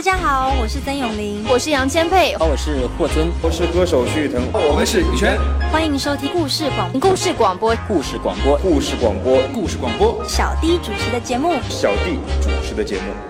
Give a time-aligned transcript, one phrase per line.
[0.00, 5.38] 大家好，我是曾永林，我是杨千佩，哦、我是霍尊，我是歌手徐誉腾，我们是羽泉，
[5.70, 13.29] 欢迎收听故事广故事广播，故事广播，故事广播，故事广播，小弟主持的节目，小弟主持的节目。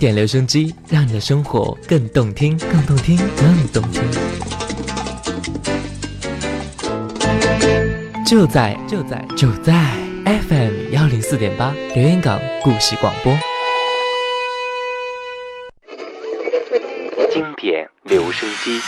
[0.00, 4.02] 点留声机，让你的生活更动听，更动听，更动听。
[8.26, 9.74] 就在就在就在
[10.48, 13.30] FM 幺零四点八，留言港故事广播。
[17.30, 18.80] 经典留声机，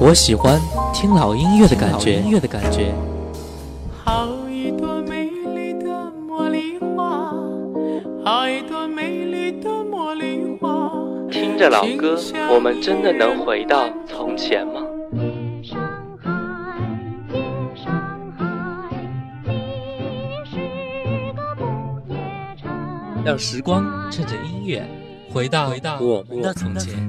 [0.00, 0.60] 我喜欢
[0.92, 2.16] 听老音乐的感觉。
[2.16, 2.92] 老音乐的感觉。
[8.94, 10.90] 美丽的茉莉花。
[11.30, 12.18] 听着老歌，
[12.52, 14.82] 我们真的能回到从前吗？
[23.24, 24.82] 让时光趁着音乐，
[25.32, 25.70] 回到
[26.00, 27.08] 我们的从前。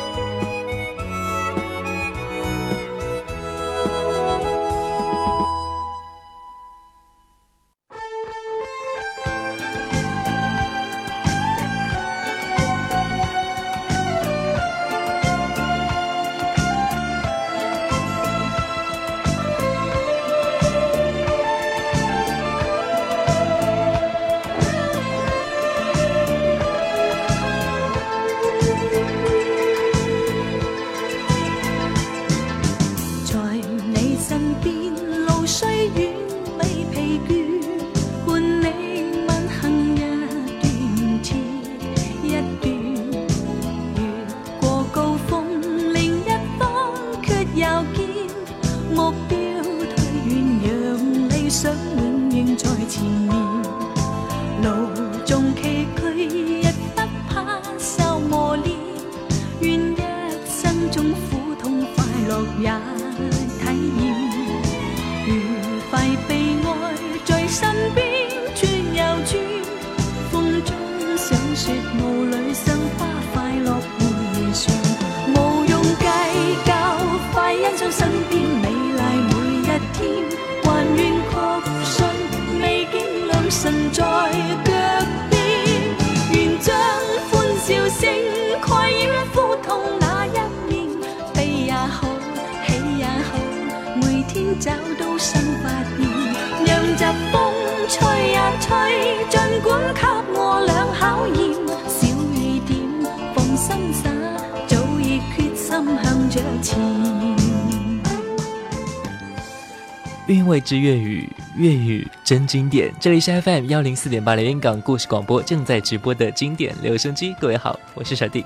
[110.33, 112.89] 韵味之粤语，粤语真经典。
[113.01, 117.35] 这里是 FM 幺零四点八连云港故事广播，正在直播的经典留声机。
[117.39, 118.45] 各位好，我是小弟。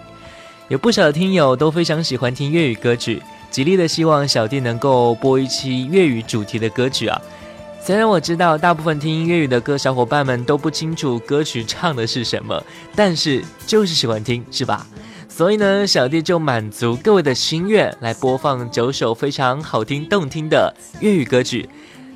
[0.68, 3.22] 有不少的听友都非常喜欢听粤语歌曲，
[3.52, 7.22] 极力的希望小弟能够播一期粤语主题的歌曲啊。
[7.80, 12.60] 虽然我知道大部分听粤语的歌小伙伴们都不清楚歌曲唱的是什么，
[12.96, 14.86] 但是就是喜欢听，是吧？
[15.38, 21.68] 所以呢，小弟就满足各位的心愿，来播放九首非常好听、动听的粤语歌曲。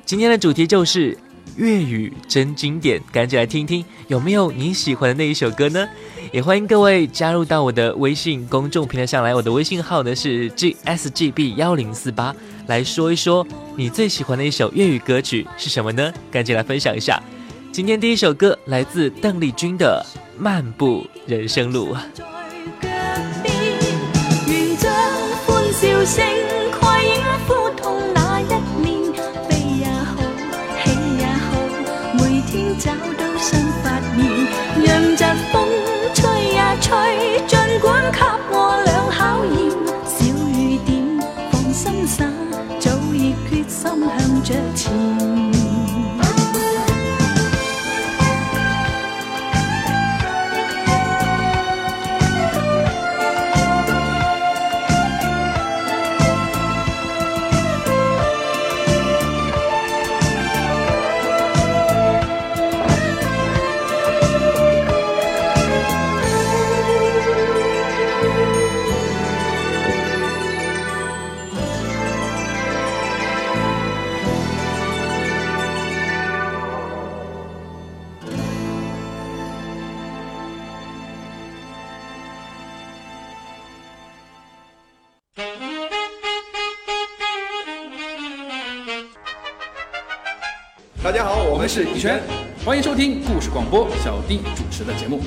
[0.06, 1.14] 今天的主题就是
[1.58, 5.86] 粤语真经典，赶紧来听一听有没有你喜欢的那一首歌呢？
[6.32, 12.34] 也欢迎各位加入到我的微信公众平台上来，我的微信号呢是 g s g b 幺零四八，
[12.68, 13.46] 来说一说
[13.76, 16.10] 你最喜欢的一首粤语歌曲是什么呢？
[16.30, 17.22] 赶紧来分享一下。
[17.70, 20.02] 今天第一首歌来自邓丽君的
[20.42, 21.94] 《漫步人生路》。
[24.48, 24.92] 愿将
[25.46, 26.59] 欢笑声。
[94.30, 95.20] 弟主持的节目，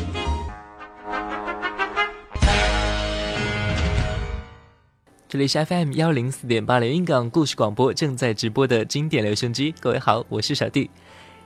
[5.27, 9.75] 这里是 FM 幺零四点八连云港故事广播正在直播的经典留声机。
[9.81, 10.89] 各位好，我是小弟。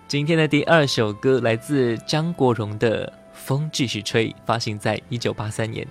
[0.08, 5.84] 今天的第二首歌来自张国荣的《风继续吹》，发行在一九八三年。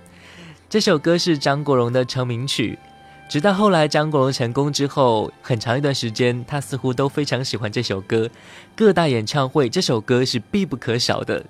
[0.69, 2.79] 这首歌是张国荣的成名曲，
[3.27, 8.29] 直到后来张国荣成功之后，很长一段时间他似乎都非常喜欢这首歌。
[8.73, 11.43] 各大演唱会这首歌是必不可少的。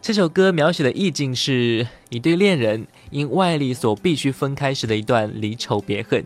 [0.00, 6.24] 这首歌描写的意境是一对恋人因外力所必须分开时的一段离愁别恨。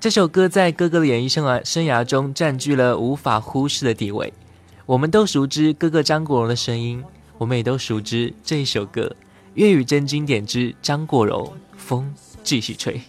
[0.00, 4.32] 这首歌在哥哥的演艺生涯生涯中占据了无法忽视的地位。
[4.86, 7.02] 我们都熟知哥哥张国荣的声音，
[7.38, 9.02] 我们也都熟知这一首歌
[9.54, 11.42] 《粤语真经典之张国荣》。
[11.76, 12.12] 风
[12.42, 13.00] 继续吹。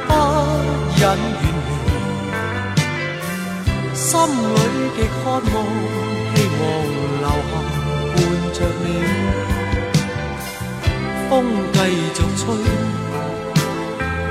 [0.09, 0.11] 不
[0.99, 1.03] 忍
[1.43, 1.71] 远离，
[3.95, 4.59] 心里
[4.97, 5.39] 极渴望，
[6.35, 6.63] 希望
[7.21, 7.53] 留下
[8.15, 8.17] 伴
[8.55, 8.89] 着你。
[11.29, 11.31] 风
[11.75, 11.79] 继
[12.15, 12.43] 续吹，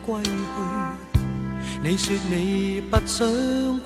[0.08, 1.10] 归去，
[1.82, 3.28] 你说你不想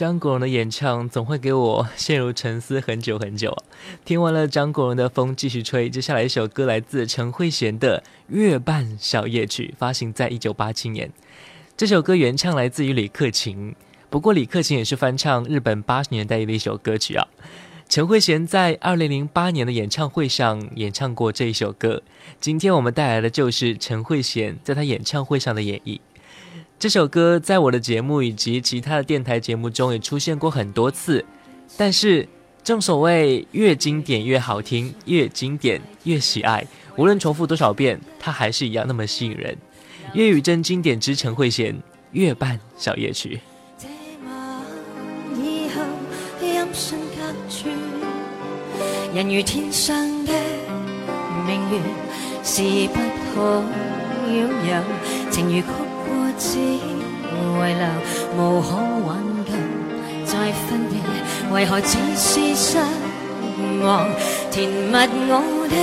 [0.00, 3.54] 张国荣的演唱总会给我陷入沉思很久很久。
[4.02, 8.02] 听完了张国荣的《风继续吹》，接下来一首歌来自陈慧娴的
[8.34, 11.12] 《月半小夜曲》，发行在一九八七年。
[11.76, 13.76] 这首歌原唱来自于李克勤，
[14.08, 17.28] 不过李克勤也是翻唱日本八十年代的一首歌曲啊。
[17.86, 22.02] 陈慧娴在二零零八年的演唱会上演唱过这一首歌。
[22.40, 26.00] 今天我们带来的就是陈慧娴在她演唱会上的演绎。
[26.80, 31.22] 这首歌在我的节目以及其他的电台节目中也出现过很多次，
[31.76, 32.26] 但是
[32.64, 39.54] 正所谓越经典越好听，越经典越喜爱，无论重复多少遍，它还是一样那么吸引人。
[40.14, 41.70] 粤语真经典之陈慧娴
[42.12, 43.38] 《月半小夜曲》。
[56.40, 57.86] 只遗留
[58.38, 58.68] 无可
[59.06, 59.52] 挽救，
[60.24, 60.98] 再分别，
[61.54, 62.78] 為何只是失
[63.84, 64.08] 望？
[64.50, 64.96] 填密
[65.28, 65.76] 我的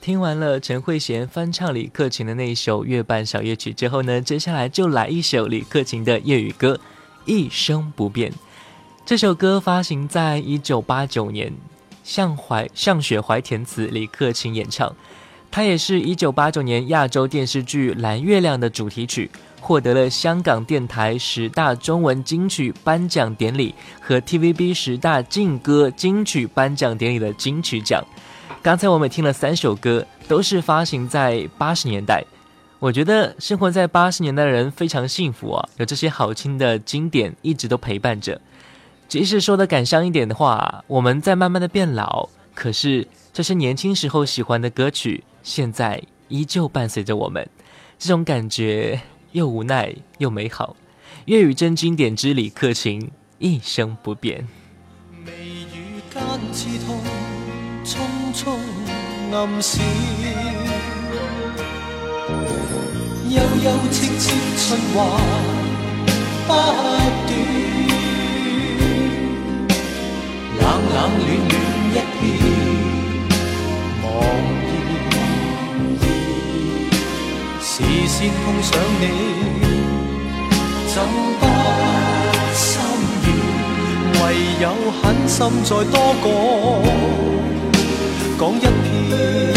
[0.00, 6.74] 听完了陈慧娴翻唱李克勤的那一首《月半小夜曲》之后呢，接下来就来一首李克勤的粤语歌，
[7.24, 8.30] 《一生不变》。
[9.06, 11.52] 这首歌发行在一九八九年，
[12.02, 14.90] 向怀向雪怀填词，李克勤演唱。
[15.50, 19.30] 它也是一九八九年亚洲电视剧《蓝月亮》的主题曲，
[19.60, 28.02] 获得了香港电台十大中文金曲颁奖典礼和 TVB 十大劲歌金曲颁奖典礼的金曲奖。
[28.62, 32.24] 刚才我们听了三首歌，都是发行在八十年代。
[32.78, 38.40] 我觉得生活在八十年代的人非常幸福啊，有这些好听的经典一直都陪伴着。
[39.08, 47.46] 即使说的感伤一点的话，我们在慢慢的变老，可是这些年轻时候喜欢的歌曲，现在依旧伴随着我们，
[47.98, 49.00] 这种感觉
[49.32, 50.76] 又无奈又美好。
[51.26, 54.46] 粤语真经典之李克勤，一生不变。
[55.24, 55.30] 眉
[55.74, 56.98] 宇间刺痛，
[57.84, 57.98] 匆
[58.32, 59.44] 匆暗
[63.30, 63.72] 悠悠
[66.44, 67.73] 不
[70.64, 71.60] 冷冷暖暖
[71.92, 72.54] 一片
[74.00, 74.16] 茫
[74.64, 75.98] 然，
[77.60, 79.06] 视线碰上你，
[80.88, 81.04] 怎
[81.38, 81.46] 不
[82.54, 82.82] 心
[83.26, 84.22] 软？
[84.24, 86.82] 唯有狠心再多讲，
[88.40, 89.54] 讲一遍。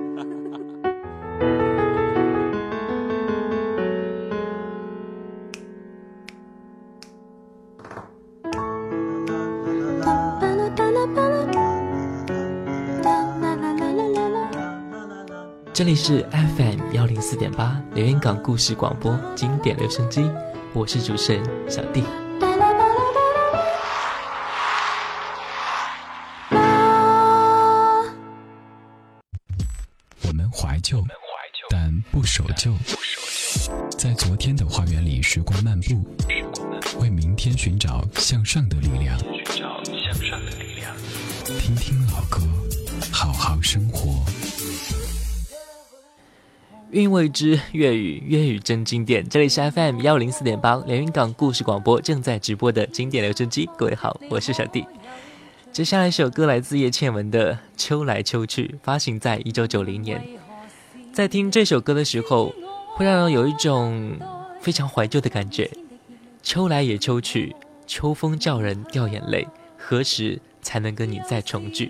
[15.91, 20.23] 卫视 FM 幺零四点八，留言港故事广播，经典留声机，
[20.71, 22.01] 我是主持人小弟。
[26.49, 28.07] 我
[30.33, 31.03] 们怀旧，
[31.69, 32.71] 但不守旧，
[33.97, 35.99] 在昨天的花园里时光漫步，
[37.01, 38.60] 为明天寻找向上。
[46.91, 49.27] 韵味之粤语，粤语真经典。
[49.29, 53.69] 这里是 FM 幺零四点八，连云港故事广播正在直播的经典留声机。
[53.77, 54.85] 各位好，我是小弟。
[55.71, 60.21] 接下来一首歌来自叶倩文的《秋来秋去》，发行在一九九零年。
[61.13, 62.53] 在听这首歌的时候，
[62.97, 64.11] 会让人有一种
[64.59, 65.71] 非常怀旧的感觉。
[66.43, 67.55] 秋来也秋去，
[67.87, 71.89] 秋风叫人掉眼泪，何时才能跟你再重聚？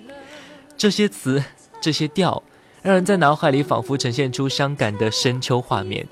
[0.78, 1.44] 这些词，
[1.82, 2.44] 这些调。
[2.82, 6.06] 让人在脑海里仿佛呈现出伤感的深秋画面，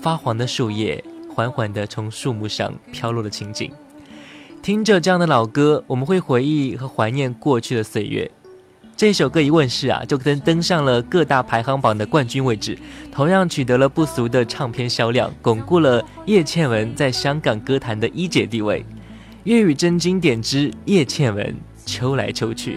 [0.00, 1.02] 发黄的树叶
[1.32, 3.70] 缓缓地从树木上飘落的情景。
[4.60, 8.28] 听着这样的老歌，我们会回忆和怀念过去的岁月。
[8.96, 12.76] 这首歌一问世啊，就登登上了各大排行榜的冠军位置，
[13.12, 18.84] 同样取得了不俗的唱片销量，巩固了叶倩文在香港歌坛的一姐地位。
[19.44, 21.46] 粤语真经典之叶倩文
[21.86, 22.76] 《秋来秋去》。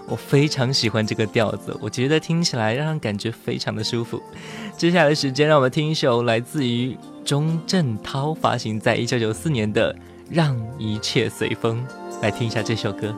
[0.06, 4.22] 我非常喜欢这个调子，我觉得听起来让人感觉非常的舒服。
[4.76, 9.92] 接下来的时间，让我们听一首来自于钟镇涛发行在一九九四年的
[10.30, 11.84] 《让一切随风》，
[12.22, 13.12] 来听一下这首歌。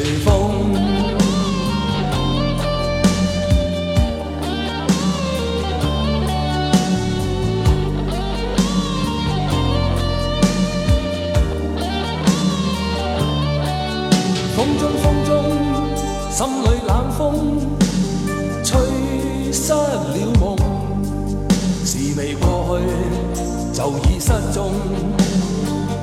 [23.88, 24.72] 早已失踪，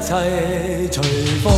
[0.00, 1.00] 切随
[1.42, 1.52] 风。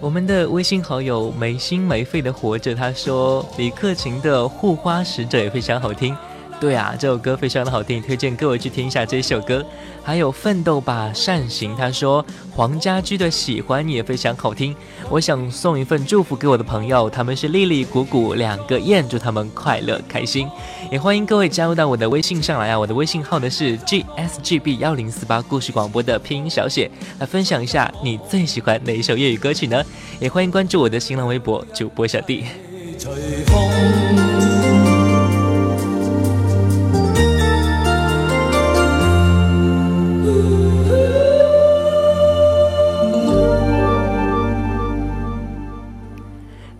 [0.00, 6.14] 我们的微信好友没心没肺的活着，他说李克勤的护花使者也非常好听。
[6.62, 9.66] 对啊，这首歌非常的好听，推荐各位去听一下这首歌。
[10.00, 14.72] 还有《奋斗吧，善行》，他说黄家驹的《喜欢》也非常好听。
[15.10, 20.48] 我想送一份祝福给我的朋友，他们是丽丽、谷谷两个燕，祝他们快乐开心。
[20.88, 26.88] 也欢迎各位加入到我的微信上来啊，我的微信号呢是 g s g b 幺零四八故事广播的拼音小写。
[27.18, 29.84] 来分享一下你最喜欢哪一首粤语歌曲呢？
[30.20, 32.44] 也欢迎关注我的新浪微博主播小弟。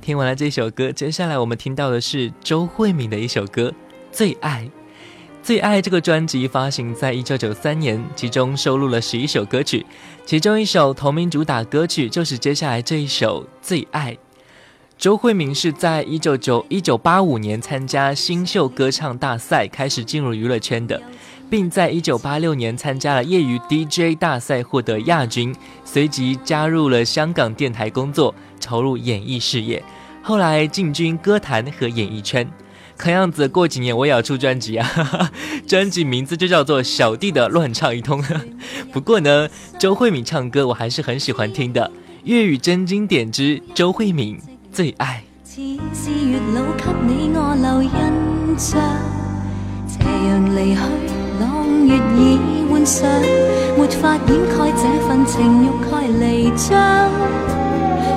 [0.02, 3.70] 听完了这首歌，接下来我们听到的是周慧敏的一首歌
[4.10, 4.62] 《最爱》。
[5.44, 9.86] 《最爱》这个专辑发行在一九九三年，其中收录了十一首歌曲，
[10.26, 14.12] 其中一首同名主打歌曲就是接下来这一首《最爱》。
[14.98, 21.00] 周慧敏是在一九九一九八五年参加新秀歌唱大赛开始进入娱乐圈的。
[21.52, 29.84] 并在一九八六年参加了业余 DJ 大赛，获得亚军，随即加入了香港电台工作，投入演艺事业。
[30.22, 32.50] 后来进军歌坛和演艺圈，
[32.96, 35.30] 看样子过几年我也要出专辑啊！
[35.68, 38.22] 专辑名字就叫做《小弟的乱唱一通》。
[38.90, 39.46] 不过呢，
[39.78, 41.92] 周慧敏唱歌我还是很喜欢听的，
[42.24, 44.40] 粤语真经典之周慧敏
[44.72, 45.22] 最爱。
[51.42, 53.10] 朗月已换上，
[53.76, 57.10] 没法掩盖这份情欲盖弥彰。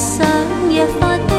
[0.00, 0.26] 想
[0.72, 1.29] 一花。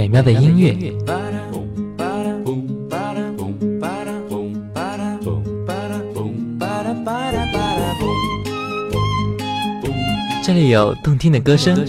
[0.00, 0.74] 美妙的音乐，
[10.42, 11.84] 这里有动听的歌声。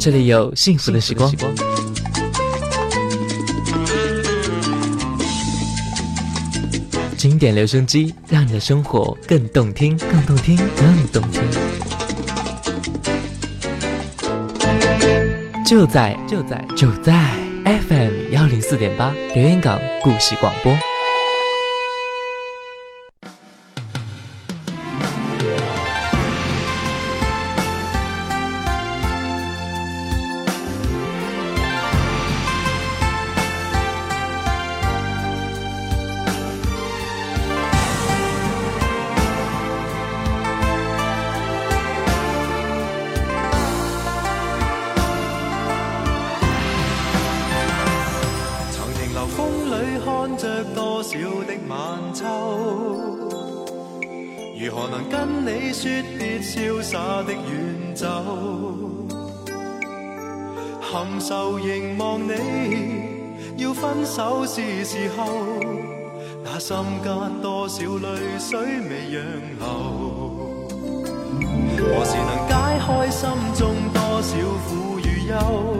[0.00, 1.85] 这里有幸福的时光。
[7.28, 11.42] 经典留声机，让你的生活更动听，更动听，更动听。
[15.66, 17.32] 就在就在就在
[17.88, 20.72] FM 幺零四点八，留言港故事广播。
[62.28, 65.26] 你要分手是时候，
[66.44, 68.58] 那心间多少泪水
[68.88, 69.22] 未让
[69.60, 70.28] 流。
[71.78, 75.74] 何时能解开心中多少苦与忧？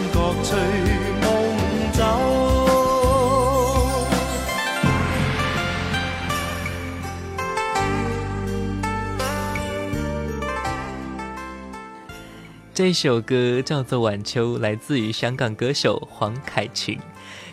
[12.76, 16.98] 这首歌叫做《晚秋》，来自于香港歌手黄凯芹。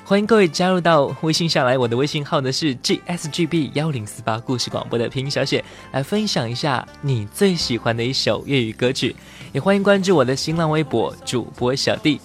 [0.03, 5.63] 欢迎各位加入到微信上来，我的微信号呢是 G S G B 幺零四八故事广播的拼音小写，
[5.93, 9.15] 来分享一下你最喜欢的一首粤语歌曲。
[9.53, 12.19] 也欢迎关注我的新浪微博主播小弟。